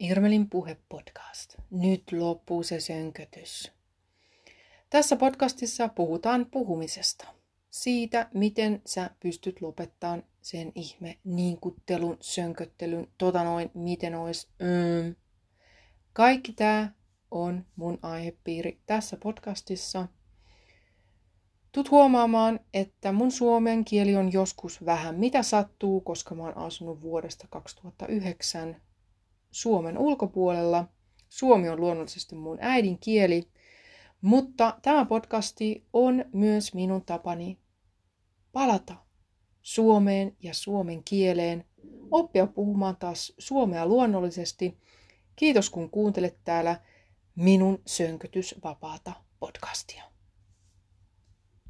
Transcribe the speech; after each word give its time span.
Irmelin 0.00 0.50
puhe-podcast. 0.50 1.54
Nyt 1.70 2.12
loppuu 2.12 2.62
se 2.62 2.80
sönkötys. 2.80 3.72
Tässä 4.90 5.16
podcastissa 5.16 5.88
puhutaan 5.88 6.46
puhumisesta. 6.46 7.26
Siitä, 7.70 8.28
miten 8.34 8.82
sä 8.86 9.10
pystyt 9.20 9.60
lopettamaan 9.60 10.22
sen 10.42 10.72
ihme 10.74 11.18
niinkuttelun, 11.24 12.16
sönköttelyn, 12.20 13.08
tota 13.18 13.44
noin, 13.44 13.70
miten 13.74 14.14
ois, 14.14 14.48
mm. 14.58 15.14
Kaikki 16.12 16.52
tää 16.52 16.94
on 17.30 17.66
mun 17.76 17.98
aihepiiri 18.02 18.80
tässä 18.86 19.16
podcastissa. 19.22 20.08
Tut 21.72 21.90
huomaamaan, 21.90 22.60
että 22.74 23.12
mun 23.12 23.30
suomen 23.30 23.84
kieli 23.84 24.16
on 24.16 24.32
joskus 24.32 24.84
vähän 24.84 25.14
mitä 25.14 25.42
sattuu, 25.42 26.00
koska 26.00 26.34
mä 26.34 26.42
oon 26.42 26.56
asunut 26.56 27.02
vuodesta 27.02 27.46
2009 27.50 28.76
Suomen 29.58 29.98
ulkopuolella. 29.98 30.84
Suomi 31.28 31.68
on 31.68 31.80
luonnollisesti 31.80 32.34
mun 32.34 32.58
äidinkieli, 32.60 33.48
mutta 34.20 34.78
tämä 34.82 35.04
podcasti 35.04 35.84
on 35.92 36.24
myös 36.32 36.74
minun 36.74 37.04
tapani 37.04 37.58
palata 38.52 38.94
Suomeen 39.62 40.36
ja 40.42 40.54
suomen 40.54 41.04
kieleen, 41.04 41.64
oppia 42.10 42.46
puhumaan 42.46 42.96
taas 42.96 43.32
suomea 43.38 43.86
luonnollisesti. 43.86 44.78
Kiitos 45.36 45.70
kun 45.70 45.90
kuuntelet 45.90 46.38
täällä 46.44 46.80
minun 47.34 47.82
sönkötysvapaata 47.86 49.12
podcastia. 49.40 50.04